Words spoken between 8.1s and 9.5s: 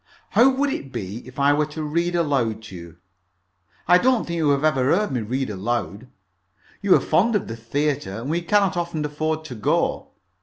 and we cannot often afford